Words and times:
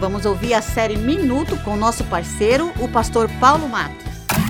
vamos 0.00 0.24
ouvir 0.24 0.54
a 0.54 0.62
série 0.62 0.96
Minuto 0.96 1.58
com 1.62 1.76
nosso 1.76 2.04
parceiro, 2.04 2.72
o 2.80 2.88
pastor 2.88 3.28
Paulo 3.38 3.68
Matos. 3.68 4.06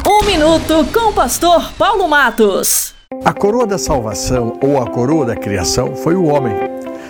Um 0.06 0.25
minuto 0.25 0.86
com 0.92 1.10
o 1.10 1.12
pastor 1.12 1.72
Paulo 1.72 2.08
Matos. 2.08 2.94
A 3.25 3.33
coroa 3.33 3.66
da 3.66 3.78
salvação 3.78 4.58
ou 4.62 4.80
a 4.80 4.88
coroa 4.88 5.27
da 5.27 5.36
criação 5.36 5.97
foi 5.97 6.14
o 6.14 6.27
homem. 6.27 6.55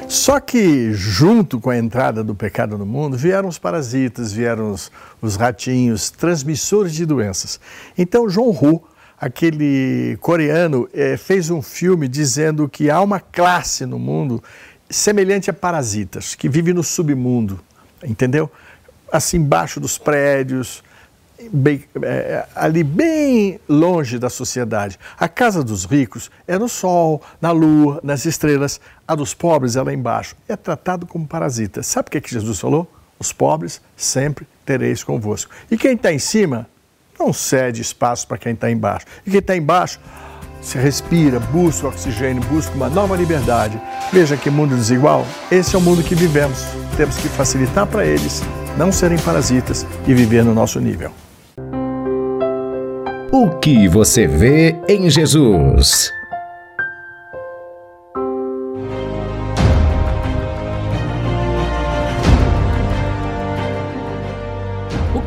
Só 0.09 0.41
que, 0.41 0.91
junto 0.95 1.61
com 1.61 1.69
a 1.69 1.77
entrada 1.77 2.25
do 2.25 2.35
pecado 2.35 2.79
no 2.79 2.87
mundo, 2.87 3.15
vieram 3.15 3.47
os 3.47 3.59
parasitas, 3.59 4.33
vieram 4.33 4.73
os, 4.73 4.91
os 5.21 5.37
ratinhos, 5.37 6.09
transmissores 6.09 6.95
de 6.95 7.05
doenças. 7.05 7.61
Então, 7.97 8.27
John 8.27 8.49
Hu, 8.49 8.83
aquele 9.21 10.17
coreano, 10.21 10.89
eh, 10.93 11.17
fez 11.17 11.51
um 11.51 11.61
filme 11.61 12.07
dizendo 12.09 12.69
que 12.69 12.91
há 12.91 13.01
uma 13.01 13.21
classe 13.21 13.85
no 13.85 13.99
mundo 13.99 14.43
semelhante 14.89 15.51
a 15.51 15.53
parasitas, 15.53 16.35
que 16.35 16.49
vive 16.49 16.73
no 16.73 16.83
submundo, 16.83 17.61
entendeu? 18.03 18.51
Assim, 19.13 19.39
embaixo 19.39 19.81
dos 19.81 19.99
prédios, 19.99 20.83
bem, 21.53 21.85
é, 22.03 22.47
ali 22.55 22.83
bem 22.83 23.61
longe 23.69 24.19
da 24.19 24.29
sociedade. 24.31 24.99
A 25.19 25.29
casa 25.29 25.63
dos 25.63 25.85
ricos 25.85 26.31
é 26.47 26.59
no 26.59 26.69
sol, 26.69 27.23
na 27.41 27.51
lua, 27.51 28.01
nas 28.03 28.25
estrelas. 28.25 28.81
A 29.07 29.15
dos 29.15 29.35
pobres 29.35 29.77
é 29.77 29.83
lá 29.83 29.93
embaixo. 29.93 30.37
É 30.49 30.57
tratado 30.57 31.07
como 31.07 31.27
parasita. 31.27 31.83
Sabe 31.83 32.09
o 32.09 32.11
que, 32.11 32.19
é 32.19 32.21
que 32.21 32.31
Jesus 32.31 32.59
falou? 32.59 32.91
Os 33.19 33.33
pobres 33.33 33.81
sempre 33.97 34.47
tereis 34.65 35.03
convosco. 35.03 35.53
E 35.71 35.77
quem 35.77 35.95
está 35.95 36.13
em 36.13 36.19
cima 36.19 36.67
não 37.19 37.33
cede 37.33 37.81
espaço 37.81 38.27
para 38.27 38.39
quem 38.39 38.53
está 38.53 38.71
embaixo. 38.71 39.07
E 39.27 39.31
quem 39.31 39.41
está 39.41 39.57
embaixo 39.57 39.99
se 40.61 40.77
respira, 40.79 41.39
busca 41.39 41.89
oxigênio, 41.89 42.43
busca 42.45 42.75
uma 42.75 42.89
nova 42.89 43.17
liberdade. 43.17 43.81
Veja 44.13 44.37
que 44.37 44.51
mundo 44.51 44.75
desigual. 44.75 45.27
Esse 45.51 45.77
é 45.77 45.79
o 45.79 45.83
mundo 45.83 46.03
que 46.03 46.15
vivemos. 46.15 46.65
Temos 46.97 47.17
que 47.17 47.29
facilitar 47.29 47.87
para 47.87 48.05
eles 48.05 48.43
não 48.79 48.93
serem 48.93 49.19
parasitas 49.19 49.85
e 50.07 50.15
viver 50.15 50.45
no 50.45 50.55
nosso 50.55 50.79
nível. 50.81 51.11
O 53.33 53.51
que 53.59 53.89
você 53.89 54.27
vê 54.27 54.77
em 54.89 55.11
Jesus? 55.11 56.13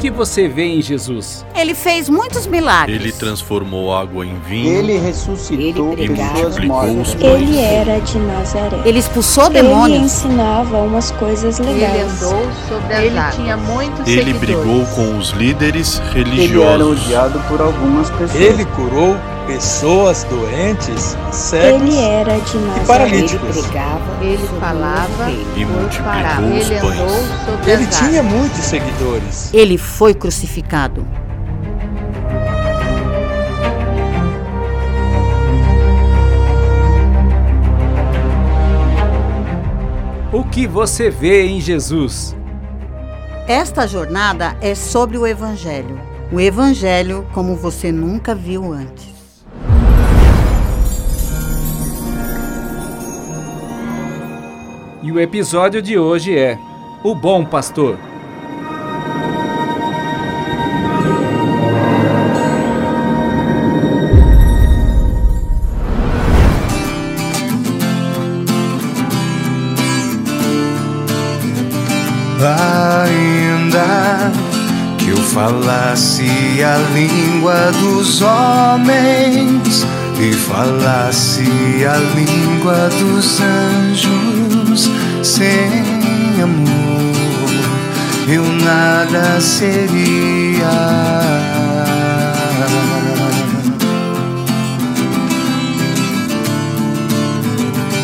Que 0.02 0.10
você 0.10 0.48
vê 0.48 0.64
em 0.64 0.82
Jesus? 0.82 1.46
Ele 1.56 1.76
fez 1.76 2.10
muitos 2.10 2.48
milagres. 2.48 3.00
Ele 3.00 3.12
transformou 3.12 3.94
água 3.96 4.26
em 4.26 4.40
vinho. 4.40 4.74
Ele 4.80 4.98
ressuscitou 4.98 5.94
Ele 5.96 6.16
pessoas 6.16 6.58
mortas. 6.66 7.16
Ele 7.22 7.60
era 7.60 8.00
de 8.00 8.18
Nazaré. 8.18 8.82
Ele 8.84 8.98
expulsou 8.98 9.46
Ele 9.46 9.62
demônios. 9.62 10.02
ensinava 10.02 10.78
umas 10.80 11.12
coisas 11.12 11.60
Ele 11.60 11.74
legais. 11.74 12.24
andou 12.24 12.42
sobre 12.68 12.94
as 12.96 13.04
Ele 13.04 13.18
águas. 13.20 13.36
tinha 13.36 13.58
muitos 13.58 14.08
Ele 14.08 14.24
seguidores. 14.34 14.40
brigou 14.40 14.86
com 14.96 15.18
os 15.20 15.30
líderes 15.32 16.00
Ele 16.00 16.08
era 16.10 16.30
religiosos. 16.30 17.06
odiado 17.06 17.40
por 17.48 17.62
algumas 17.62 18.10
pessoas. 18.10 18.36
Ele 18.36 18.66
curou 18.66 19.16
pessoas 19.54 20.24
doentes, 20.24 21.18
cegos 21.32 21.82
Ele 21.82 21.98
era 21.98 22.40
de 22.40 22.58
e 22.58 22.86
paralíticos. 22.88 23.58
Ele 24.22 24.48
falava 24.60 25.30
E 25.56 25.66
multiplicou 25.66 26.58
os 26.58 26.70
Ele 26.70 26.80
pães. 26.80 27.00
andou 27.00 27.10
sobre 27.46 27.72
Ele 27.72 27.88
tinha 27.88 28.24
muitos 28.24 28.60
seguidores. 28.60 29.54
Ele 29.54 29.78
foi 29.78 30.14
crucificado. 30.14 31.06
O 40.32 40.46
que 40.46 40.66
você 40.66 41.10
vê 41.10 41.46
em 41.46 41.60
Jesus? 41.60 42.36
Esta 43.48 43.86
jornada 43.86 44.56
é 44.62 44.74
sobre 44.74 45.18
o 45.18 45.28
Evangelho. 45.28 46.00
O 46.32 46.40
Evangelho 46.40 47.28
como 47.34 47.58
você 47.58 47.92
nunca 47.92 48.34
viu 48.34 48.72
antes. 48.72 49.21
E 55.04 55.12
o 55.12 55.20
episódio 55.20 55.82
de 55.82 55.98
hoje 55.98 56.38
é 56.38 56.60
O 57.04 57.16
Bom 57.16 57.44
Pastor. 57.44 57.98
Ainda 73.04 74.32
que 75.00 75.10
eu 75.10 75.18
falasse 75.18 76.24
a 76.64 76.78
língua 76.94 77.72
dos 77.80 78.22
homens 78.22 79.84
e 80.20 80.34
falasse 80.34 81.42
a 81.86 81.98
língua 82.16 82.90
dos 83.00 83.42
anjos, 83.42 84.51
sem 85.24 86.42
amor 86.42 86.92
eu 88.28 88.44
nada 88.44 89.42
seria. 89.42 90.72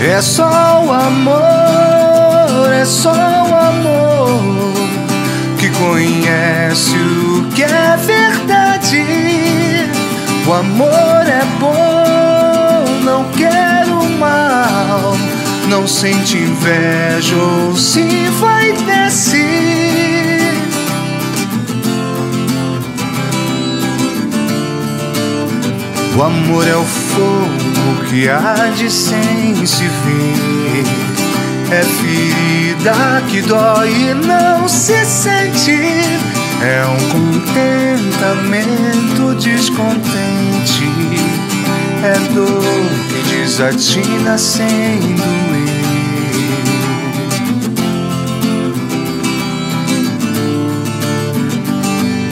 É 0.01 0.21
só 0.21 0.83
o 0.85 0.91
amor, 0.91 2.71
é 2.73 2.85
só 2.85 3.11
o 3.11 3.55
amor 3.55 4.73
que 5.57 5.69
conhece 5.69 6.95
o 6.95 7.49
que 7.55 7.63
é 7.63 7.97
verdade. 7.97 9.05
O 10.45 10.53
amor 10.53 11.25
é 11.25 11.43
bom, 11.59 13.03
não 13.03 13.23
quero 13.31 14.09
mal, 14.19 15.17
não 15.67 15.87
sente 15.87 16.37
inveja 16.37 17.35
ou 17.35 17.75
se 17.75 18.03
vai 18.39 18.71
descer. 18.71 19.47
O 26.15 26.23
amor 26.23 26.67
é 26.67 26.75
o 26.75 26.83
fogo 26.83 28.05
que 28.09 28.27
arde 28.27 28.89
sem 28.89 29.63
se 29.65 29.83
ver. 29.83 30.83
É 31.69 31.83
ferida 31.83 33.21
que 33.29 33.41
dói 33.41 33.91
e 33.91 34.13
não 34.13 34.65
se 34.67 35.05
sente. 35.05 35.77
É 36.61 36.85
um 36.85 36.97
contentamento 37.11 39.35
descontente, 39.35 40.85
é 42.03 42.33
dor 42.33 42.63
que 43.09 43.19
desatina 43.29 44.37
sem 44.37 44.99
doer. 45.15 45.67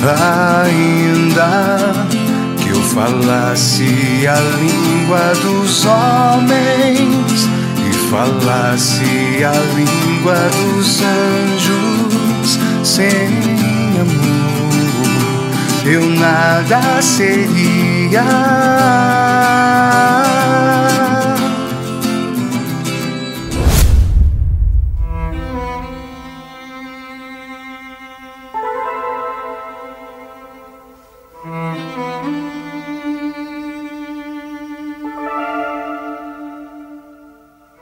Ainda 0.07 2.05
que 2.61 2.69
eu 2.69 2.81
falasse 2.81 4.27
a 4.27 4.39
língua 4.59 5.33
dos 5.41 5.85
homens 5.85 7.49
e 7.89 7.93
falasse 8.09 9.43
a 9.43 9.53
língua 9.75 10.35
dos 10.35 11.01
anjos 11.01 12.59
sem 12.83 13.29
amor, 13.99 15.85
eu 15.85 16.07
nada 16.11 17.01
seria. 17.01 18.23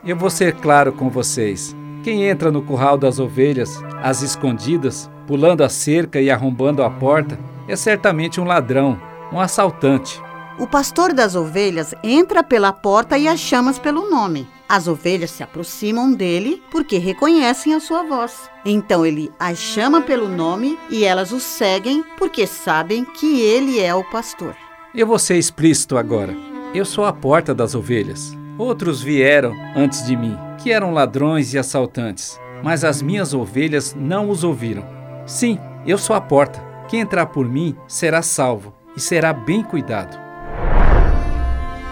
Eu 0.05 0.17
vou 0.17 0.29
ser 0.29 0.53
claro 0.55 0.91
com 0.91 1.09
vocês. 1.09 1.73
Quem 2.03 2.25
entra 2.25 2.51
no 2.51 2.61
curral 2.61 2.97
das 2.97 3.19
ovelhas, 3.19 3.81
às 4.01 4.21
escondidas, 4.21 5.09
pulando 5.25 5.63
a 5.63 5.69
cerca 5.69 6.19
e 6.19 6.29
arrombando 6.29 6.83
a 6.83 6.89
porta, 6.89 7.39
é 7.69 7.75
certamente 7.77 8.39
um 8.39 8.43
ladrão, 8.43 8.99
um 9.31 9.39
assaltante. 9.39 10.21
O 10.59 10.67
pastor 10.67 11.13
das 11.13 11.35
ovelhas 11.35 11.95
entra 12.03 12.43
pela 12.43 12.71
porta 12.71 13.17
e 13.17 13.27
as 13.27 13.39
chama 13.39 13.73
pelo 13.73 14.07
nome. 14.07 14.47
As 14.69 14.87
ovelhas 14.87 15.31
se 15.31 15.41
aproximam 15.41 16.13
dele 16.13 16.61
porque 16.71 16.99
reconhecem 16.99 17.73
a 17.73 17.79
sua 17.79 18.03
voz. 18.03 18.49
Então 18.63 19.03
ele 19.03 19.31
as 19.39 19.57
chama 19.57 20.01
pelo 20.01 20.29
nome 20.29 20.77
e 20.91 21.03
elas 21.03 21.31
o 21.31 21.39
seguem 21.39 22.03
porque 22.17 22.45
sabem 22.45 23.03
que 23.03 23.41
ele 23.41 23.79
é 23.79 23.95
o 23.95 24.03
pastor. 24.03 24.55
Eu 24.93 25.07
vou 25.07 25.17
ser 25.17 25.37
explícito 25.37 25.97
agora. 25.97 26.35
Eu 26.71 26.85
sou 26.85 27.03
a 27.03 27.11
porta 27.11 27.53
das 27.53 27.73
ovelhas. 27.73 28.37
Outros 28.55 29.01
vieram 29.01 29.55
antes 29.75 30.05
de 30.05 30.15
mim, 30.15 30.37
que 30.61 30.71
eram 30.71 30.93
ladrões 30.93 31.51
e 31.53 31.57
assaltantes, 31.57 32.39
mas 32.63 32.83
as 32.83 33.01
minhas 33.01 33.33
ovelhas 33.33 33.95
não 33.97 34.29
os 34.29 34.43
ouviram. 34.43 34.85
Sim, 35.25 35.57
eu 35.85 35.97
sou 35.97 36.15
a 36.15 36.21
porta. 36.21 36.63
Quem 36.87 36.99
entrar 36.99 37.25
por 37.25 37.49
mim 37.49 37.75
será 37.87 38.21
salvo 38.21 38.71
e 38.95 38.99
será 38.99 39.33
bem 39.33 39.63
cuidado. 39.63 40.22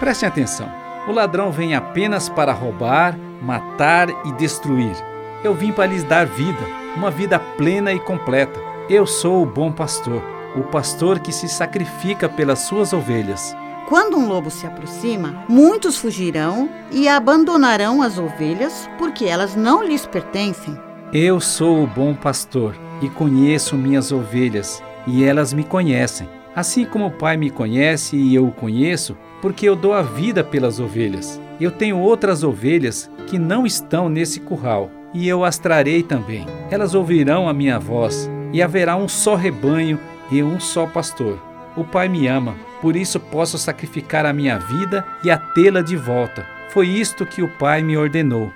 Prestem 0.02 0.28
atenção. 0.28 0.68
O 1.06 1.12
ladrão 1.12 1.52
vem 1.52 1.76
apenas 1.76 2.28
para 2.28 2.52
roubar, 2.52 3.16
matar 3.40 4.08
e 4.26 4.32
destruir. 4.32 4.96
Eu 5.44 5.54
vim 5.54 5.70
para 5.70 5.86
lhes 5.86 6.02
dar 6.02 6.26
vida, 6.26 6.58
uma 6.96 7.08
vida 7.08 7.38
plena 7.38 7.92
e 7.92 8.00
completa. 8.00 8.58
Eu 8.90 9.06
sou 9.06 9.44
o 9.44 9.46
bom 9.46 9.70
pastor, 9.70 10.20
o 10.56 10.62
pastor 10.64 11.20
que 11.20 11.30
se 11.30 11.48
sacrifica 11.48 12.28
pelas 12.28 12.58
suas 12.58 12.92
ovelhas. 12.92 13.56
Quando 13.88 14.16
um 14.16 14.26
lobo 14.26 14.50
se 14.50 14.66
aproxima, 14.66 15.44
muitos 15.48 15.96
fugirão 15.96 16.68
e 16.90 17.08
abandonarão 17.08 18.02
as 18.02 18.18
ovelhas 18.18 18.90
porque 18.98 19.26
elas 19.26 19.54
não 19.54 19.84
lhes 19.84 20.04
pertencem. 20.04 20.76
Eu 21.12 21.38
sou 21.38 21.80
o 21.80 21.86
bom 21.86 22.12
pastor 22.12 22.74
e 23.00 23.08
conheço 23.08 23.76
minhas 23.76 24.10
ovelhas, 24.10 24.82
e 25.06 25.22
elas 25.22 25.52
me 25.52 25.62
conhecem. 25.62 26.28
Assim 26.56 26.84
como 26.84 27.06
o 27.06 27.10
Pai 27.12 27.36
me 27.36 27.50
conhece 27.50 28.16
e 28.16 28.34
eu 28.34 28.48
o 28.48 28.52
conheço, 28.52 29.16
porque 29.42 29.68
eu 29.68 29.74
dou 29.74 29.92
a 29.92 30.02
vida 30.02 30.44
pelas 30.44 30.78
ovelhas. 30.78 31.38
Eu 31.60 31.72
tenho 31.72 31.98
outras 31.98 32.44
ovelhas 32.44 33.10
que 33.26 33.38
não 33.38 33.66
estão 33.66 34.08
nesse 34.08 34.38
curral, 34.38 34.88
e 35.12 35.28
eu 35.28 35.44
as 35.44 35.58
trarei 35.58 36.02
também. 36.02 36.46
Elas 36.70 36.94
ouvirão 36.94 37.48
a 37.48 37.52
minha 37.52 37.78
voz, 37.78 38.30
e 38.52 38.62
haverá 38.62 38.96
um 38.96 39.08
só 39.08 39.34
rebanho 39.34 39.98
e 40.30 40.42
um 40.42 40.60
só 40.60 40.86
pastor. 40.86 41.42
O 41.76 41.82
Pai 41.82 42.08
me 42.08 42.28
ama, 42.28 42.54
por 42.80 42.94
isso 42.94 43.18
posso 43.18 43.58
sacrificar 43.58 44.24
a 44.24 44.32
minha 44.32 44.58
vida 44.58 45.04
e 45.24 45.30
a 45.30 45.36
tê-la 45.36 45.82
de 45.82 45.96
volta. 45.96 46.46
Foi 46.70 46.86
isto 46.86 47.26
que 47.26 47.42
o 47.42 47.48
Pai 47.58 47.82
me 47.82 47.96
ordenou. 47.96 48.50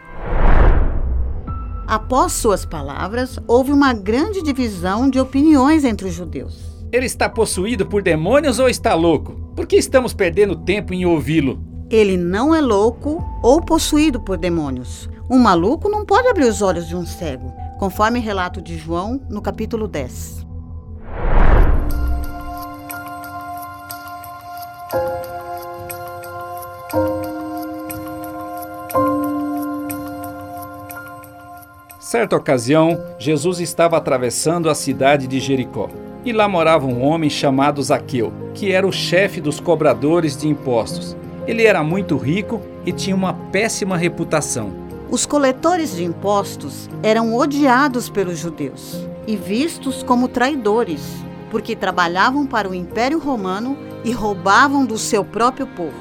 Após 1.87 2.33
suas 2.33 2.65
palavras, 2.65 3.39
houve 3.47 3.73
uma 3.73 3.93
grande 3.93 4.43
divisão 4.43 5.11
de 5.11 5.19
opiniões 5.19 5.85
entre 5.85 6.07
os 6.07 6.15
judeus. 6.15 6.59
Ele 6.93 7.07
está 7.07 7.29
possuído 7.29 7.87
por 7.87 8.03
demônios 8.03 8.59
ou 8.59 8.69
está 8.69 8.95
louco? 8.95 9.46
Por 9.57 9.67
que 9.67 9.77
estamos 9.77 10.13
perdendo 10.13 10.55
tempo 10.55 10.93
em 10.93 11.07
ouvi-lo? 11.07 11.59
Ele 11.89 12.19
não 12.19 12.55
é 12.55 12.61
louco 12.61 13.25
ou 13.43 13.59
possuído 13.63 14.21
por 14.21 14.37
demônios. 14.37 15.09
Um 15.31 15.39
maluco 15.39 15.89
não 15.89 16.05
pode 16.05 16.29
abrir 16.29 16.45
os 16.45 16.61
olhos 16.61 16.87
de 16.87 16.95
um 16.95 17.07
cego, 17.07 17.55
conforme 17.79 18.21
relato 18.21 18.61
de 18.61 18.77
João 18.77 19.19
no 19.31 19.41
capítulo 19.41 19.89
10. 19.89 20.45
Certa 31.99 32.37
ocasião, 32.37 33.03
Jesus 33.19 33.59
estava 33.59 33.97
atravessando 33.97 34.69
a 34.69 34.75
cidade 34.75 35.27
de 35.27 35.41
Jericó. 35.41 35.89
E 36.27 36.33
lá 36.33 36.49
morava 36.49 36.85
um 36.89 37.05
homem 37.05 37.31
chamado 37.31 37.81
Zaqueu, 37.81 38.33
que 38.53 38.73
era 38.73 38.85
o 38.85 38.91
chefe 38.91 39.41
dos 39.41 39.61
cobradores 39.61 40.37
de 40.37 40.49
impostos. 40.49 41.17
Ele 41.47 41.65
era 41.65 41.85
muito 41.85 42.17
rico 42.17 42.61
e 42.85 42.91
tinha 42.91 43.15
uma 43.15 43.33
péssima 43.33 43.97
reputação. 43.97 44.73
Os 45.09 45.25
coletores 45.25 45.95
de 45.95 46.03
impostos 46.03 46.91
eram 47.01 47.33
odiados 47.33 48.11
pelos 48.11 48.41
judeus 48.41 49.07
e 49.25 49.37
vistos 49.37 50.03
como 50.03 50.27
traidores, 50.27 51.01
porque 51.49 51.77
trabalhavam 51.77 52.45
para 52.45 52.69
o 52.69 52.75
Império 52.75 53.21
Romano 53.21 53.79
e 54.05 54.11
roubavam 54.11 54.85
do 54.85 54.99
seu 54.99 55.25
próprio 55.25 55.69
povo. 55.69 55.95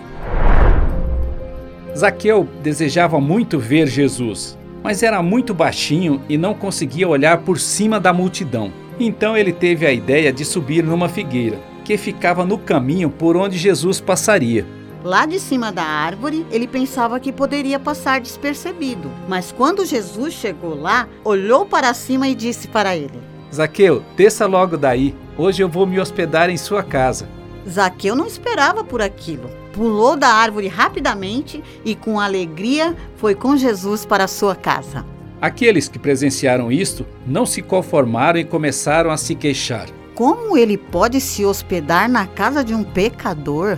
Zaqueu 1.95 2.49
desejava 2.63 3.21
muito 3.21 3.59
ver 3.59 3.85
Jesus, 3.85 4.57
mas 4.81 5.03
era 5.03 5.21
muito 5.21 5.53
baixinho 5.53 6.19
e 6.27 6.35
não 6.35 6.55
conseguia 6.55 7.07
olhar 7.07 7.41
por 7.41 7.59
cima 7.59 7.99
da 7.99 8.11
multidão. 8.11 8.71
Então 8.99 9.35
ele 9.35 9.51
teve 9.51 9.85
a 9.85 9.91
ideia 9.91 10.31
de 10.31 10.45
subir 10.45 10.83
numa 10.83 11.09
figueira, 11.09 11.59
que 11.83 11.97
ficava 11.97 12.45
no 12.45 12.57
caminho 12.57 13.09
por 13.09 13.35
onde 13.35 13.57
Jesus 13.57 13.99
passaria. 13.99 14.65
Lá 15.03 15.25
de 15.25 15.39
cima 15.39 15.71
da 15.71 15.83
árvore, 15.83 16.45
ele 16.49 16.65
pensava 16.65 17.19
que 17.19 17.31
poderia 17.31 17.79
passar 17.79 18.19
despercebido. 18.19 19.11
Mas 19.27 19.51
quando 19.51 19.85
Jesus 19.85 20.33
chegou 20.33 20.73
lá, 20.73 21.07
olhou 21.23 21.65
para 21.65 21.93
cima 21.93 22.27
e 22.27 22.33
disse 22.33 22.67
para 22.67 22.95
ele: 22.95 23.19
Zaqueu, 23.53 24.03
desça 24.17 24.47
logo 24.47 24.75
daí. 24.77 25.13
Hoje 25.37 25.61
eu 25.61 25.69
vou 25.69 25.85
me 25.85 25.99
hospedar 25.99 26.49
em 26.49 26.57
sua 26.57 26.81
casa. 26.81 27.27
Zaqueu 27.69 28.15
não 28.15 28.25
esperava 28.25 28.83
por 28.83 29.01
aquilo. 29.01 29.49
Pulou 29.73 30.15
da 30.15 30.29
árvore 30.29 30.67
rapidamente 30.67 31.63
e, 31.83 31.93
com 31.95 32.19
alegria, 32.19 32.95
foi 33.17 33.35
com 33.35 33.57
Jesus 33.57 34.05
para 34.05 34.27
sua 34.27 34.55
casa. 34.55 35.05
Aqueles 35.45 35.87
que 35.87 35.99
presenciaram 35.99 36.71
isto 36.71 37.05
não 37.23 37.45
se 37.45 37.61
conformaram 37.61 38.39
e 38.39 38.43
começaram 38.43 39.11
a 39.11 39.15
se 39.15 39.35
queixar. 39.35 39.85
Como 40.15 40.57
ele 40.57 40.75
pode 40.75 41.21
se 41.21 41.45
hospedar 41.45 42.09
na 42.09 42.25
casa 42.25 42.63
de 42.63 42.73
um 42.73 42.83
pecador? 42.83 43.77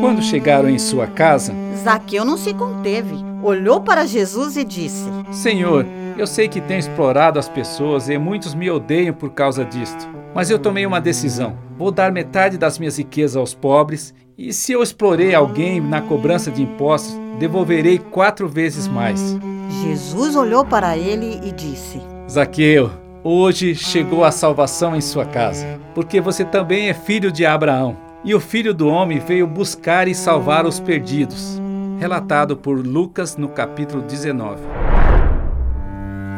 Quando 0.00 0.22
chegaram 0.22 0.70
em 0.70 0.78
sua 0.78 1.08
casa, 1.08 1.52
Zaqueu 1.82 2.24
não 2.24 2.36
se 2.36 2.54
conteve. 2.54 3.16
Olhou 3.42 3.80
para 3.80 4.06
Jesus 4.06 4.56
e 4.56 4.62
disse: 4.62 5.10
Senhor, 5.32 5.84
eu 6.16 6.28
sei 6.28 6.46
que 6.46 6.60
tenho 6.60 6.78
explorado 6.78 7.40
as 7.40 7.48
pessoas 7.48 8.08
e 8.08 8.16
muitos 8.16 8.54
me 8.54 8.70
odeiam 8.70 9.12
por 9.12 9.30
causa 9.30 9.64
disto. 9.64 10.08
Mas 10.34 10.50
eu 10.50 10.58
tomei 10.58 10.84
uma 10.84 11.00
decisão. 11.00 11.56
Vou 11.78 11.90
dar 11.90 12.10
metade 12.10 12.58
das 12.58 12.78
minhas 12.78 12.98
riquezas 12.98 13.36
aos 13.36 13.54
pobres, 13.54 14.12
e 14.36 14.52
se 14.52 14.72
eu 14.72 14.82
explorei 14.82 15.34
alguém 15.34 15.80
na 15.80 16.00
cobrança 16.02 16.50
de 16.50 16.62
impostos, 16.62 17.16
devolverei 17.38 17.98
quatro 17.98 18.48
vezes 18.48 18.88
mais. 18.88 19.38
Jesus 19.82 20.34
olhou 20.34 20.64
para 20.64 20.96
ele 20.96 21.40
e 21.44 21.52
disse: 21.52 22.00
Zaqueu, 22.28 22.90
hoje 23.22 23.74
chegou 23.74 24.24
a 24.24 24.32
salvação 24.32 24.96
em 24.96 25.00
sua 25.00 25.24
casa, 25.24 25.78
porque 25.94 26.20
você 26.20 26.44
também 26.44 26.88
é 26.88 26.94
filho 26.94 27.30
de 27.30 27.46
Abraão. 27.46 27.96
E 28.24 28.34
o 28.34 28.40
filho 28.40 28.72
do 28.72 28.88
homem 28.88 29.18
veio 29.18 29.46
buscar 29.46 30.08
e 30.08 30.14
salvar 30.14 30.64
os 30.64 30.80
perdidos. 30.80 31.60
Relatado 31.98 32.56
por 32.56 32.78
Lucas 32.84 33.36
no 33.36 33.48
capítulo 33.50 34.02
19. 34.02 34.62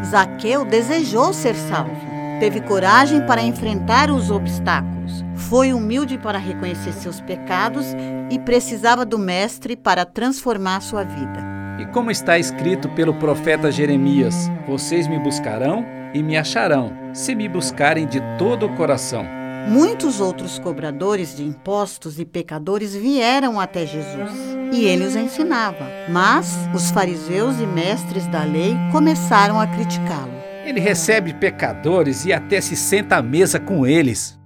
Zaqueu 0.04 0.64
desejou 0.64 1.32
ser 1.32 1.54
salvo. 1.54 2.05
Teve 2.38 2.60
coragem 2.60 3.24
para 3.26 3.42
enfrentar 3.42 4.10
os 4.10 4.30
obstáculos. 4.30 5.24
Foi 5.34 5.72
humilde 5.72 6.18
para 6.18 6.38
reconhecer 6.38 6.92
seus 6.92 7.18
pecados 7.20 7.86
e 8.30 8.38
precisava 8.38 9.06
do 9.06 9.18
Mestre 9.18 9.74
para 9.74 10.04
transformar 10.04 10.80
sua 10.80 11.02
vida. 11.02 11.44
E 11.80 11.86
como 11.86 12.10
está 12.10 12.38
escrito 12.38 12.88
pelo 12.90 13.14
profeta 13.14 13.72
Jeremias: 13.72 14.50
Vocês 14.66 15.06
me 15.08 15.18
buscarão 15.18 15.84
e 16.12 16.22
me 16.22 16.36
acharão, 16.36 16.92
se 17.14 17.34
me 17.34 17.48
buscarem 17.48 18.06
de 18.06 18.20
todo 18.38 18.66
o 18.66 18.76
coração. 18.76 19.24
Muitos 19.68 20.20
outros 20.20 20.58
cobradores 20.58 21.36
de 21.36 21.42
impostos 21.42 22.20
e 22.20 22.24
pecadores 22.24 22.94
vieram 22.94 23.58
até 23.58 23.84
Jesus 23.84 24.30
e 24.72 24.84
ele 24.84 25.04
os 25.04 25.16
ensinava. 25.16 25.86
Mas 26.08 26.56
os 26.74 26.90
fariseus 26.90 27.58
e 27.60 27.66
mestres 27.66 28.26
da 28.26 28.44
lei 28.44 28.76
começaram 28.92 29.58
a 29.58 29.66
criticá-lo. 29.66 30.45
Ele 30.66 30.80
recebe 30.80 31.32
pecadores 31.32 32.24
e 32.24 32.32
até 32.32 32.60
se 32.60 32.74
senta 32.74 33.18
à 33.18 33.22
mesa 33.22 33.60
com 33.60 33.86
eles. 33.86 34.36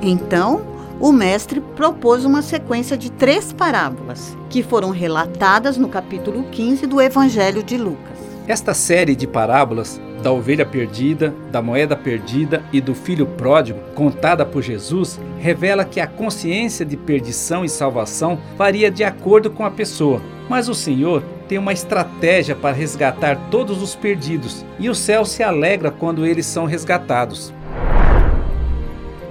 Então, 0.00 0.66
o 0.98 1.12
mestre 1.12 1.60
propôs 1.60 2.24
uma 2.24 2.40
sequência 2.40 2.96
de 2.96 3.12
três 3.12 3.52
parábolas, 3.52 4.34
que 4.48 4.62
foram 4.62 4.88
relatadas 4.88 5.76
no 5.76 5.88
capítulo 5.90 6.44
15 6.44 6.86
do 6.86 6.98
Evangelho 6.98 7.62
de 7.62 7.76
Lucas. 7.76 8.18
Esta 8.48 8.72
série 8.72 9.14
de 9.14 9.26
parábolas 9.26 10.00
da 10.22 10.30
ovelha 10.30 10.64
perdida, 10.64 11.34
da 11.50 11.60
moeda 11.60 11.96
perdida 11.96 12.62
e 12.72 12.80
do 12.80 12.94
filho 12.94 13.26
pródigo, 13.26 13.80
contada 13.94 14.46
por 14.46 14.62
Jesus, 14.62 15.20
revela 15.38 15.84
que 15.84 15.98
a 15.98 16.06
consciência 16.06 16.86
de 16.86 16.96
perdição 16.96 17.64
e 17.64 17.68
salvação 17.68 18.38
varia 18.56 18.90
de 18.90 19.02
acordo 19.02 19.50
com 19.50 19.64
a 19.64 19.70
pessoa, 19.70 20.22
mas 20.48 20.68
o 20.68 20.74
Senhor 20.74 21.22
tem 21.48 21.58
uma 21.58 21.72
estratégia 21.72 22.54
para 22.54 22.74
resgatar 22.74 23.36
todos 23.50 23.82
os 23.82 23.96
perdidos, 23.96 24.64
e 24.78 24.88
o 24.88 24.94
céu 24.94 25.24
se 25.24 25.42
alegra 25.42 25.90
quando 25.90 26.24
eles 26.24 26.46
são 26.46 26.64
resgatados. 26.64 27.52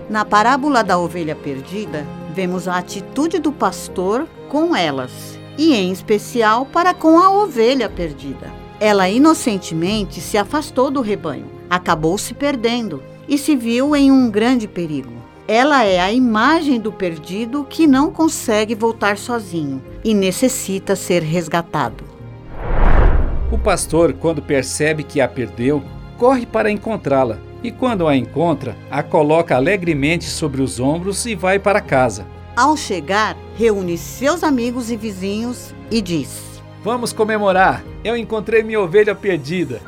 Na 0.10 0.26
parábola 0.26 0.84
da 0.84 1.00
ovelha 1.00 1.36
perdida, 1.36 2.06
vemos 2.36 2.68
a 2.68 2.78
atitude 2.78 3.40
do 3.40 3.52
pastor 3.52 4.28
com 4.50 4.76
elas, 4.76 5.40
e 5.58 5.74
em 5.74 5.92
especial 5.92 6.66
para 6.66 6.94
com 6.94 7.18
a 7.18 7.32
ovelha 7.32 7.90
perdida. 7.90 8.61
Ela 8.82 9.08
inocentemente 9.08 10.20
se 10.20 10.40
afastou 10.40 10.90
do 10.90 11.02
rebanho, 11.02 11.46
acabou 11.70 12.18
se 12.18 12.34
perdendo 12.34 13.04
e 13.30 13.38
se 13.38 13.56
viu 13.56 13.96
em 13.96 14.12
um 14.12 14.28
grande 14.28 14.68
perigo. 14.68 15.12
Ela 15.48 15.84
é 15.84 16.00
a 16.00 16.12
imagem 16.12 16.80
do 16.80 16.92
perdido 16.92 17.64
que 17.70 17.86
não 17.86 18.10
consegue 18.10 18.74
voltar 18.74 19.20
sozinho 19.20 19.84
e 20.04 20.16
necessita 20.16 20.96
ser 20.96 21.22
resgatado. 21.22 22.04
O 23.52 23.58
pastor, 23.60 24.14
quando 24.14 24.42
percebe 24.42 25.04
que 25.04 25.22
a 25.22 25.28
perdeu, 25.28 25.84
corre 26.18 26.48
para 26.48 26.72
encontrá-la 26.72 27.38
e, 27.62 27.70
quando 27.70 28.08
a 28.08 28.18
encontra, 28.18 28.76
a 28.90 29.04
coloca 29.04 29.56
alegremente 29.56 30.26
sobre 30.26 30.60
os 30.60 30.80
ombros 30.80 31.28
e 31.28 31.36
vai 31.36 31.60
para 31.60 31.82
casa. 31.82 32.26
Ao 32.56 32.76
chegar, 32.76 33.38
reúne 33.56 33.96
seus 33.96 34.44
amigos 34.44 34.90
e 34.90 34.98
vizinhos 34.98 35.72
e 35.92 36.02
diz: 36.02 36.51
Vamos 36.84 37.14
comemorar! 37.14 37.84
Eu 38.04 38.18
encontrei 38.18 38.64
minha 38.64 38.82
ovelha 38.82 39.14
perdida. 39.14 39.80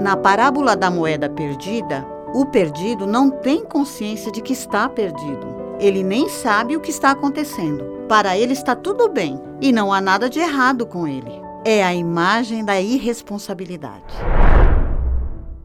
Na 0.00 0.16
parábola 0.16 0.76
da 0.76 0.88
moeda 0.88 1.28
perdida, 1.28 2.06
o 2.32 2.46
perdido 2.46 3.04
não 3.04 3.30
tem 3.30 3.64
consciência 3.64 4.30
de 4.30 4.40
que 4.40 4.52
está 4.52 4.88
perdido. 4.88 5.76
Ele 5.80 6.04
nem 6.04 6.28
sabe 6.28 6.76
o 6.76 6.80
que 6.80 6.90
está 6.90 7.10
acontecendo. 7.10 8.04
Para 8.08 8.38
ele 8.38 8.52
está 8.52 8.76
tudo 8.76 9.08
bem 9.08 9.42
e 9.60 9.72
não 9.72 9.92
há 9.92 10.00
nada 10.00 10.30
de 10.30 10.38
errado 10.38 10.86
com 10.86 11.08
ele. 11.08 11.32
É 11.64 11.82
a 11.82 11.92
imagem 11.92 12.64
da 12.64 12.80
irresponsabilidade. 12.80 14.14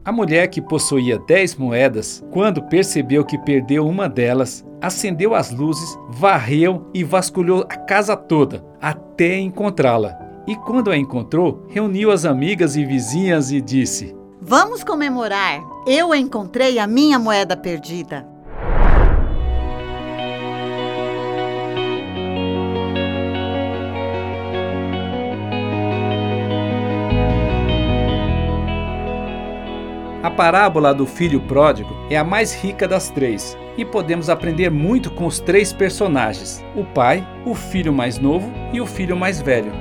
A 0.08 0.12
mulher 0.12 0.48
que 0.48 0.62
possuía 0.62 1.18
dez 1.18 1.54
moedas, 1.54 2.24
quando 2.30 2.62
percebeu 2.62 3.26
que 3.26 3.36
perdeu 3.36 3.86
uma 3.86 4.08
delas, 4.08 4.64
acendeu 4.80 5.34
as 5.34 5.50
luzes, 5.50 5.98
varreu 6.08 6.88
e 6.94 7.04
vasculhou 7.04 7.66
a 7.68 7.76
casa 7.76 8.16
toda 8.16 8.64
até 8.80 9.38
encontrá-la. 9.38 10.18
E 10.46 10.56
quando 10.56 10.90
a 10.90 10.96
encontrou, 10.96 11.62
reuniu 11.68 12.10
as 12.10 12.24
amigas 12.24 12.74
e 12.74 12.86
vizinhas 12.86 13.52
e 13.52 13.60
disse: 13.60 14.16
Vamos 14.40 14.82
comemorar! 14.82 15.60
Eu 15.86 16.14
encontrei 16.14 16.78
a 16.78 16.86
minha 16.86 17.18
moeda 17.18 17.54
perdida. 17.54 18.26
Parábola 30.38 30.94
do 30.94 31.04
filho 31.04 31.40
pródigo 31.40 31.92
é 32.08 32.16
a 32.16 32.22
mais 32.22 32.54
rica 32.54 32.86
das 32.86 33.10
três 33.10 33.58
e 33.76 33.84
podemos 33.84 34.30
aprender 34.30 34.70
muito 34.70 35.10
com 35.10 35.26
os 35.26 35.40
três 35.40 35.72
personagens: 35.72 36.64
o 36.76 36.84
pai, 36.84 37.26
o 37.44 37.56
filho 37.56 37.92
mais 37.92 38.18
novo 38.18 38.48
e 38.72 38.80
o 38.80 38.86
filho 38.86 39.16
mais 39.16 39.42
velho. 39.42 39.72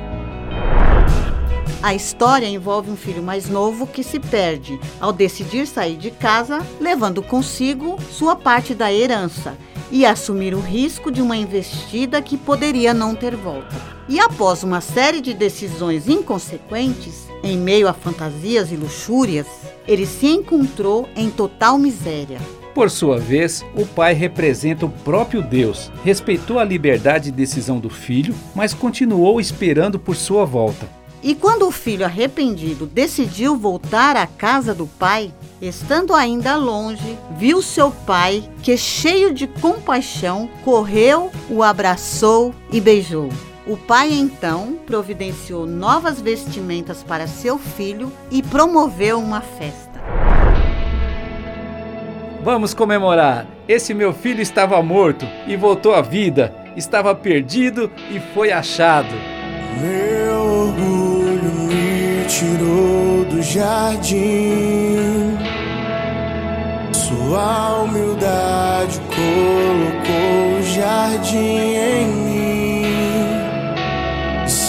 A 1.84 1.94
história 1.94 2.48
envolve 2.48 2.90
um 2.90 2.98
filho 2.98 3.22
mais 3.22 3.48
novo 3.48 3.86
que 3.86 4.04
se 4.04 4.20
perde 4.20 4.80
ao 5.00 5.14
decidir 5.14 5.68
sair 5.68 5.96
de 5.96 6.10
casa, 6.10 6.66
levando 6.82 7.22
consigo 7.22 8.02
sua 8.10 8.36
parte 8.36 8.74
da 8.74 8.92
herança 8.92 9.56
e 9.92 10.08
assumir 10.08 10.56
o 10.56 10.60
risco 10.60 11.12
de 11.12 11.22
uma 11.22 11.38
investida 11.38 12.20
que 12.20 12.36
poderia 12.36 12.96
não 12.96 13.14
ter 13.14 13.36
volta. 13.36 13.76
E 14.10 14.20
após 14.20 14.64
uma 14.64 14.82
série 14.82 15.22
de 15.22 15.36
decisões 15.36 16.10
inconsequentes, 16.10 17.28
em 17.44 17.58
meio 17.58 17.88
a 17.88 17.94
fantasias 17.94 18.72
e 18.72 18.76
luxúrias, 18.76 19.46
ele 19.88 20.06
se 20.06 20.28
encontrou 20.28 21.08
em 21.16 21.30
total 21.30 21.78
miséria. 21.78 22.40
Por 22.74 22.92
sua 22.92 23.18
vez, 23.18 23.66
o 23.76 23.86
pai 23.86 24.14
representa 24.14 24.86
o 24.86 24.90
próprio 24.90 25.42
Deus. 25.42 25.92
Respeitou 26.04 26.60
a 26.60 26.64
liberdade 26.64 27.26
de 27.26 27.38
decisão 27.38 27.80
do 27.80 27.90
filho, 27.90 28.36
mas 28.54 28.74
continuou 28.74 29.42
esperando 29.42 29.98
por 29.98 30.16
sua 30.16 30.46
volta. 30.46 30.88
E 31.24 31.34
quando 31.34 31.68
o 31.68 31.72
filho 31.72 32.06
arrependido 32.06 32.86
decidiu 32.86 33.58
voltar 33.58 34.16
à 34.16 34.28
casa 34.28 34.76
do 34.76 34.86
pai, 34.86 35.34
estando 35.60 36.14
ainda 36.14 36.56
longe, 36.56 37.18
viu 37.36 37.64
seu 37.64 37.90
pai 37.90 38.48
que, 38.62 38.78
cheio 38.78 39.34
de 39.34 39.48
compaixão, 39.48 40.48
correu, 40.64 41.32
o 41.50 41.64
abraçou 41.64 42.54
e 42.72 42.80
beijou. 42.80 43.30
O 43.68 43.76
pai 43.76 44.14
então 44.14 44.80
providenciou 44.86 45.68
novas 45.68 46.22
vestimentas 46.22 47.04
para 47.04 47.28
seu 47.28 47.60
filho 47.60 48.14
e 48.32 48.42
promoveu 48.42 49.20
uma 49.20 49.42
festa. 49.42 50.02
Vamos 52.42 52.74
comemorar! 52.74 53.46
Esse 53.68 53.94
meu 53.94 54.14
filho 54.14 54.42
estava 54.42 54.82
morto 54.82 55.28
e 55.46 55.58
voltou 55.58 55.94
à 55.94 56.02
vida, 56.02 56.56
estava 56.78 57.14
perdido 57.14 57.92
e 58.10 58.22
foi 58.34 58.54
achado. 58.54 59.14
Meu 59.82 60.68
orgulho 60.68 61.52
me 61.68 62.26
tirou 62.26 63.26
do 63.26 63.42
jardim. 63.42 65.38
Sua 66.94 67.82
humildade 67.82 68.98
colocou 69.10 70.58
o 70.58 70.64
jardim 70.64 71.76
em 71.76 72.08
mim. 72.08 72.67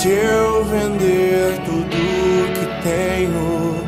Se 0.08 0.14
eu 0.14 0.64
vender 0.64 1.60
tudo 1.66 1.98
que 2.54 2.66
tenho, 2.82 3.84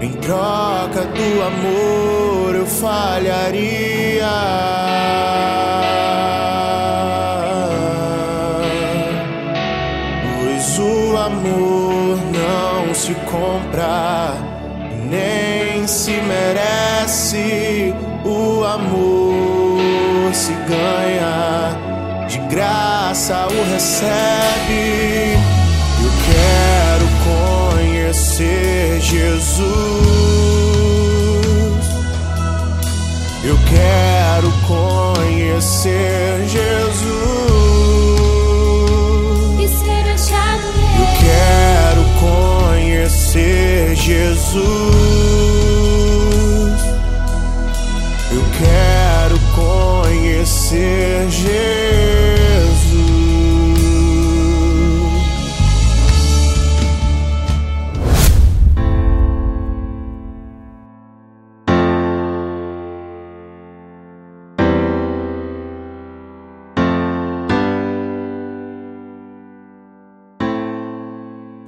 em 0.00 0.12
troca 0.12 1.02
do 1.06 1.42
amor 1.42 2.54
eu 2.54 2.66
falharia. 2.66 4.28
Pois 10.38 10.78
o 10.78 11.16
amor 11.16 12.16
não 12.30 12.94
se 12.94 13.14
compra, 13.28 14.34
nem 15.10 15.84
se 15.88 16.12
merece. 16.12 17.92
O 18.24 18.62
amor 18.62 20.32
se 20.32 20.52
ganha, 20.52 21.76
de 22.28 22.38
graça 22.54 23.48
o 23.48 23.72
recebe. 23.72 25.55
Jesus. 29.16 29.64
Eu 33.42 33.56
quero 33.68 34.52
conhecer 34.66 36.44
Jesus. 36.46 37.06
E 39.58 39.68
ser 39.68 40.10
achado 40.12 40.66
Eu 40.98 41.06
quero 41.24 42.04
conhecer 42.20 43.94
Jesus. 43.96 44.66
Eu 48.32 48.44
quero 48.58 49.38
conhecer 49.54 51.30
Jesus. 51.30 52.05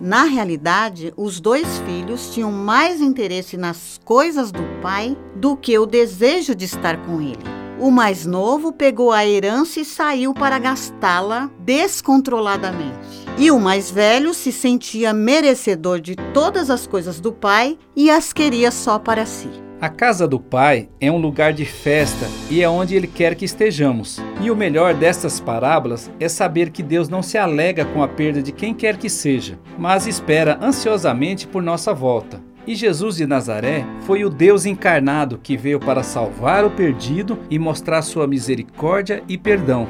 Na 0.09 0.25
realidade, 0.25 1.13
os 1.19 1.39
dois 1.39 1.81
filhos 1.81 2.33
tinham 2.33 2.51
mais 2.51 3.03
interesse 3.03 3.59
nas 3.59 4.01
coisas 4.07 4.51
do 4.51 4.63
pai 4.81 5.15
do 5.37 5.55
que 5.55 5.79
o 5.79 5.85
desejo 5.85 6.55
de 6.55 6.65
estar 6.65 6.97
com 7.05 7.21
ele. 7.21 7.45
O 7.79 7.91
mais 7.91 8.25
novo 8.25 8.73
pegou 8.73 9.13
a 9.13 9.27
herança 9.27 9.81
e 9.81 9.85
saiu 9.85 10.33
para 10.33 10.59
gastá-la 10.59 11.51
descontroladamente. 11.59 13.29
E 13.37 13.51
o 13.51 13.61
mais 13.61 13.91
velho 13.91 14.33
se 14.33 14.51
sentia 14.51 15.13
merecedor 15.13 16.01
de 16.01 16.17
todas 16.33 16.71
as 16.71 16.87
coisas 16.87 17.21
do 17.21 17.31
pai 17.31 17.79
e 17.95 18.11
as 18.11 18.33
queria 18.33 18.71
só 18.71 18.99
para 18.99 19.27
si. 19.27 19.68
A 19.81 19.89
casa 19.89 20.27
do 20.27 20.41
Pai 20.41 20.89
é 21.01 21.09
um 21.09 21.19
lugar 21.19 21.53
de 21.53 21.65
festa 21.65 22.27
e 22.51 22.61
é 22.61 22.69
onde 22.69 22.97
Ele 22.97 23.07
quer 23.07 23.37
que 23.37 23.45
estejamos. 23.45 24.19
E 24.41 24.51
o 24.51 24.57
melhor 24.57 24.93
destas 24.93 25.39
parábolas 25.39 26.11
é 26.19 26.29
saber 26.29 26.71
que 26.71 26.83
Deus 26.83 27.09
não 27.09 27.23
se 27.23 27.39
alega 27.39 27.85
com 27.85 28.03
a 28.03 28.09
perda 28.09 28.43
de 28.43 28.51
quem 28.51 28.75
quer 28.75 28.97
que 28.97 29.09
seja, 29.09 29.57
mas 29.79 30.09
espera 30.09 30.59
ansiosamente 30.61 31.47
por 31.47 31.63
nossa 31.63 31.95
volta. 31.95 32.43
E 32.67 32.75
Jesus 32.75 33.19
de 33.19 33.27
Nazaré 33.27 33.87
foi 34.01 34.25
o 34.25 34.31
Deus 34.31 34.67
encarnado 34.67 35.39
que 35.39 35.57
veio 35.57 35.79
para 35.79 36.03
salvar 36.03 36.65
o 36.65 36.71
perdido 36.73 37.39
e 37.49 37.57
mostrar 37.57 38.03
sua 38.03 38.27
misericórdia 38.27 39.23
e 39.29 39.39
perdão. 39.39 39.87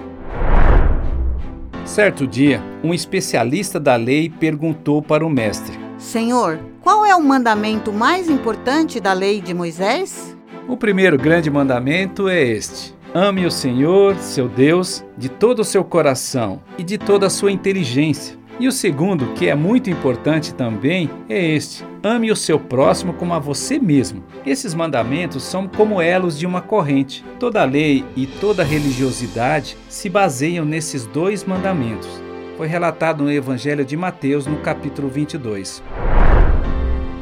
Certo 1.87 2.27
dia, 2.27 2.63
um 2.85 2.93
especialista 2.93 3.81
da 3.81 3.97
lei 3.97 4.29
perguntou 4.29 5.01
para 5.01 5.25
o 5.25 5.31
mestre: 5.31 5.88
Senhor, 5.99 6.61
qual 6.81 7.05
é 7.05 7.15
o 7.15 7.23
mandamento 7.23 7.93
mais 7.93 8.31
importante 8.31 9.01
da 9.01 9.13
lei 9.13 9.41
de 9.41 9.53
Moisés? 9.53 10.37
O 10.69 10.77
primeiro 10.77 11.19
grande 11.19 11.51
mandamento 11.51 12.29
é 12.29 12.41
este: 12.41 12.95
Ame 13.13 13.45
o 13.45 13.51
Senhor, 13.51 14.15
seu 14.17 14.49
Deus, 14.49 15.05
de 15.17 15.29
todo 15.29 15.59
o 15.59 15.65
seu 15.65 15.83
coração 15.83 16.63
e 16.79 16.85
de 16.85 16.97
toda 16.99 17.27
a 17.27 17.31
sua 17.31 17.51
inteligência. 17.51 18.39
E 18.61 18.69
o 18.69 18.73
segundo, 18.73 19.35
que 19.35 19.49
é 19.49 19.57
muito 19.57 19.91
importante 19.91 20.55
também, 20.55 21.11
é 21.29 21.45
este: 21.45 21.85
ame 22.03 22.31
o 22.31 22.37
seu 22.37 22.61
próximo 22.61 23.13
como 23.13 23.35
a 23.35 23.41
você 23.41 23.81
mesmo. 23.81 24.23
Esses 24.47 24.75
mandamentos 24.75 25.43
são 25.43 25.67
como 25.67 26.01
elos 26.01 26.39
de 26.39 26.47
uma 26.47 26.61
corrente. 26.61 27.25
Toda 27.41 27.65
lei 27.65 28.05
e 28.17 28.25
toda 28.25 28.63
religiosidade 28.63 29.77
se 29.89 30.09
baseiam 30.09 30.65
nesses 30.65 31.07
dois 31.07 31.45
mandamentos. 31.45 32.28
Foi 32.59 32.67
relatado 32.67 33.23
no 33.23 33.31
Evangelho 33.31 33.85
de 33.85 33.97
Mateus, 33.97 34.45
no 34.45 34.57
capítulo 34.57 35.09
22. 35.09 35.81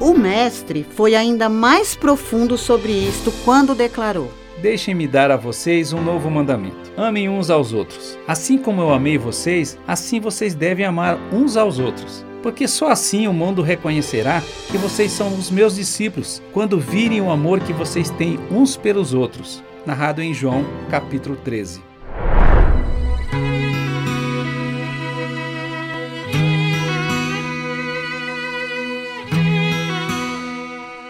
O 0.00 0.14
mestre 0.14 0.82
foi 0.82 1.14
ainda 1.14 1.46
mais 1.46 1.94
profundo 1.94 2.56
sobre 2.56 2.90
isto 2.90 3.30
quando 3.44 3.74
declarou: 3.74 4.32
Deixem-me 4.62 5.06
dar 5.06 5.30
a 5.30 5.36
vocês 5.36 5.92
um 5.92 6.00
novo 6.02 6.30
mandamento. 6.30 6.90
Amem 6.96 7.28
uns 7.28 7.50
aos 7.50 7.74
outros. 7.74 8.18
Assim 8.26 8.56
como 8.56 8.80
eu 8.80 8.90
amei 8.90 9.18
vocês, 9.18 9.78
assim 9.86 10.20
vocês 10.20 10.54
devem 10.54 10.86
amar 10.86 11.18
uns 11.30 11.54
aos 11.58 11.78
outros. 11.78 12.24
Porque 12.42 12.66
só 12.66 12.88
assim 12.88 13.28
o 13.28 13.32
mundo 13.34 13.60
reconhecerá 13.60 14.42
que 14.70 14.78
vocês 14.78 15.12
são 15.12 15.28
os 15.34 15.50
meus 15.50 15.74
discípulos, 15.74 16.42
quando 16.50 16.80
virem 16.80 17.20
o 17.20 17.30
amor 17.30 17.60
que 17.60 17.74
vocês 17.74 18.08
têm 18.08 18.38
uns 18.50 18.74
pelos 18.74 19.12
outros. 19.12 19.62
Narrado 19.84 20.22
em 20.22 20.32
João, 20.32 20.64
capítulo 20.88 21.36
13. 21.36 21.95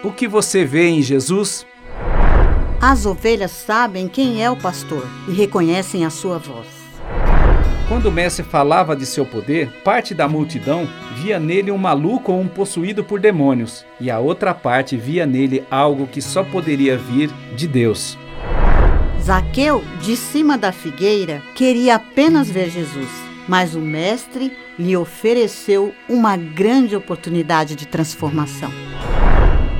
O 0.07 0.11
que 0.13 0.25
você 0.25 0.63
vê 0.63 0.87
em 0.87 1.01
Jesus? 1.01 1.67
As 2.79 3.05
ovelhas 3.05 3.51
sabem 3.51 4.07
quem 4.07 4.41
é 4.41 4.49
o 4.49 4.55
pastor 4.55 5.05
e 5.27 5.33
reconhecem 5.33 6.05
a 6.05 6.09
sua 6.09 6.37
voz. 6.37 6.65
Quando 7.89 8.05
o 8.05 8.11
mestre 8.11 8.41
falava 8.41 8.95
de 8.95 9.05
seu 9.05 9.25
poder, 9.25 9.69
parte 9.83 10.13
da 10.13 10.25
multidão 10.25 10.87
via 11.17 11.37
nele 11.41 11.71
um 11.71 11.77
maluco 11.77 12.31
ou 12.31 12.39
um 12.39 12.47
possuído 12.47 13.03
por 13.03 13.19
demônios, 13.19 13.85
e 13.99 14.09
a 14.09 14.17
outra 14.17 14.53
parte 14.53 14.95
via 14.95 15.25
nele 15.25 15.65
algo 15.69 16.07
que 16.07 16.21
só 16.21 16.41
poderia 16.41 16.97
vir 16.97 17.29
de 17.53 17.67
Deus. 17.67 18.17
Zaqueu, 19.21 19.83
de 20.01 20.15
cima 20.15 20.57
da 20.57 20.71
figueira, 20.71 21.43
queria 21.53 21.95
apenas 21.95 22.49
ver 22.49 22.69
Jesus, 22.69 23.09
mas 23.45 23.75
o 23.75 23.79
mestre 23.79 24.55
lhe 24.79 24.95
ofereceu 24.95 25.93
uma 26.07 26.37
grande 26.37 26.95
oportunidade 26.95 27.75
de 27.75 27.85
transformação. 27.85 28.71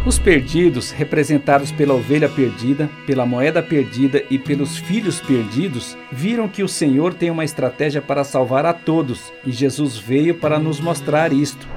Os 0.08 0.18
perdidos, 0.18 0.90
representados 0.92 1.70
pela 1.70 1.94
ovelha 1.94 2.30
perdida, 2.30 2.90
pela 3.06 3.26
moeda 3.26 3.62
perdida 3.62 4.24
e 4.30 4.40
pelos 4.40 4.78
filhos 4.78 5.20
perdidos, 5.20 5.98
viram 6.10 6.48
que 6.48 6.64
o 6.64 6.68
Senhor 6.68 7.14
tem 7.14 7.30
uma 7.30 7.44
estratégia 7.44 8.02
para 8.02 8.24
salvar 8.24 8.66
a 8.66 8.72
todos 8.72 9.34
e 9.46 9.52
Jesus 9.52 9.98
veio 9.98 10.36
para 10.36 10.58
nos 10.60 10.80
mostrar 10.80 11.34
isto. 11.34 11.68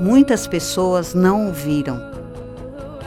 Muitas 0.00 0.48
pessoas 0.48 1.14
não 1.14 1.50
o 1.50 1.52
viram. 1.52 2.02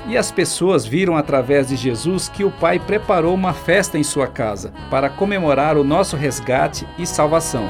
E 0.07 0.17
as 0.17 0.31
pessoas 0.31 0.85
viram 0.85 1.17
através 1.17 1.67
de 1.67 1.75
Jesus 1.75 2.29
que 2.29 2.45
o 2.45 2.51
Pai 2.51 2.79
preparou 2.79 3.35
uma 3.35 3.53
festa 3.53 3.97
em 3.97 4.03
sua 4.03 4.27
casa 4.27 4.71
para 4.89 5.09
comemorar 5.09 5.75
o 5.75 5.83
nosso 5.83 6.15
resgate 6.15 6.87
e 6.97 7.05
salvação. 7.05 7.67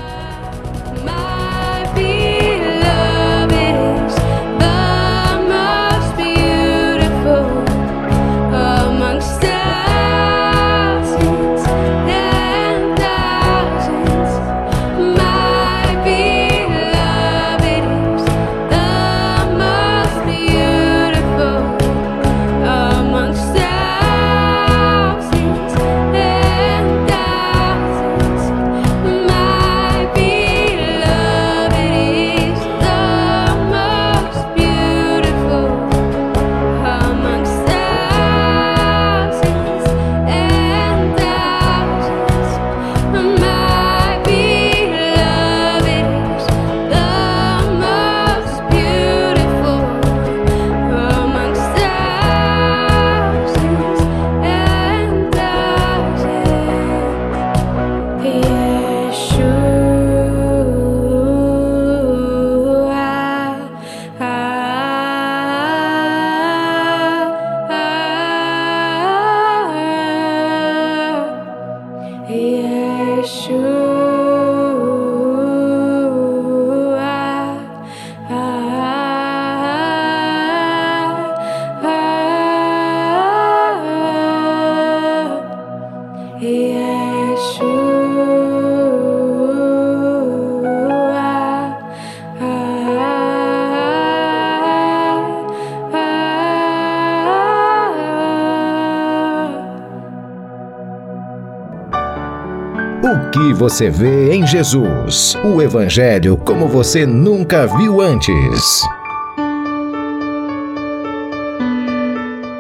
Você 103.56 103.90
vê 103.90 104.34
em 104.34 104.46
Jesus? 104.46 105.36
O 105.44 105.62
Evangelho 105.62 106.36
como 106.36 106.68
você 106.68 107.06
nunca 107.06 107.66
viu 107.66 108.02
antes. 108.02 108.82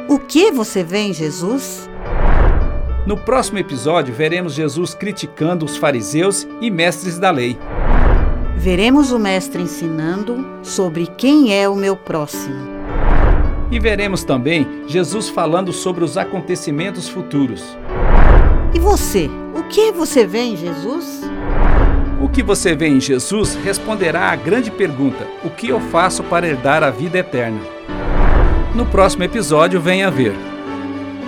O 0.07 0.17
que 0.17 0.51
você 0.51 0.83
vê 0.83 0.99
em 0.99 1.13
Jesus? 1.13 1.89
No 3.05 3.17
próximo 3.17 3.59
episódio, 3.59 4.13
veremos 4.13 4.53
Jesus 4.53 4.93
criticando 4.93 5.65
os 5.65 5.75
fariseus 5.75 6.47
e 6.61 6.71
mestres 6.71 7.19
da 7.19 7.29
lei. 7.29 7.57
Veremos 8.55 9.11
o 9.11 9.19
Mestre 9.19 9.61
ensinando 9.61 10.47
sobre 10.63 11.07
quem 11.07 11.53
é 11.53 11.67
o 11.67 11.75
meu 11.75 11.97
próximo. 11.97 12.73
E 13.69 13.79
veremos 13.79 14.23
também 14.23 14.65
Jesus 14.87 15.27
falando 15.27 15.73
sobre 15.73 16.03
os 16.05 16.17
acontecimentos 16.17 17.09
futuros. 17.09 17.77
E 18.75 18.79
você? 18.79 19.29
O 19.53 19.63
que 19.63 19.89
você 19.89 20.27
vê 20.27 20.39
em 20.39 20.57
Jesus? 20.57 21.21
O 22.21 22.27
que 22.27 22.43
você 22.43 22.75
vê 22.75 22.89
em 22.89 22.99
Jesus 22.99 23.55
responderá 23.55 24.29
à 24.31 24.35
grande 24.35 24.69
pergunta: 24.69 25.25
o 25.45 25.49
que 25.49 25.69
eu 25.69 25.79
faço 25.79 26.21
para 26.23 26.45
herdar 26.45 26.83
a 26.83 26.89
vida 26.89 27.17
eterna? 27.17 27.61
No 28.75 28.85
próximo 28.85 29.23
episódio, 29.23 29.79
venha 29.79 30.11
ver. 30.11 30.35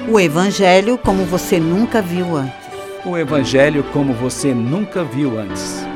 O 0.10 0.20
Evangelho 0.20 0.98
como 0.98 1.24
você 1.24 1.58
nunca 1.58 2.02
viu 2.02 2.36
antes. 2.36 2.68
O 3.06 3.18
Evangelho 3.18 3.82
como 3.94 4.14
você 4.14 4.54
nunca 4.54 5.02
viu 5.06 5.40
antes. 5.40 5.87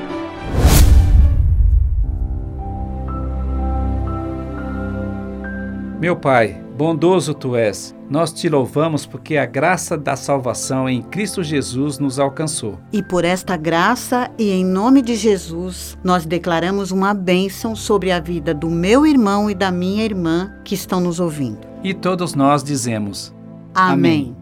Meu 6.02 6.16
Pai, 6.16 6.60
bondoso 6.76 7.32
tu 7.32 7.56
és, 7.56 7.96
nós 8.10 8.34
te 8.34 8.50
louvamos 8.50 9.06
porque 9.06 9.38
a 9.38 9.46
graça 9.46 9.96
da 9.96 10.16
salvação 10.16 10.90
em 10.90 11.00
Cristo 11.00 11.44
Jesus 11.44 12.00
nos 12.00 12.18
alcançou. 12.18 12.80
E 12.92 13.04
por 13.04 13.24
esta 13.24 13.56
graça 13.56 14.32
e 14.36 14.50
em 14.50 14.66
nome 14.66 15.04
de 15.04 15.14
Jesus, 15.14 15.96
nós 16.04 16.26
declaramos 16.26 16.90
uma 16.90 17.14
bênção 17.14 17.76
sobre 17.76 18.12
a 18.12 18.20
vida 18.20 18.52
do 18.52 18.68
meu 18.68 19.06
irmão 19.06 19.48
e 19.48 19.54
da 19.54 19.72
minha 19.72 20.04
irmã 20.04 20.52
que 20.66 20.74
estão 20.74 21.00
nos 21.00 21.20
ouvindo. 21.20 21.60
E 21.84 21.94
todos 21.94 22.34
nós 22.34 22.64
dizemos: 22.64 23.32
Amém. 23.76 24.36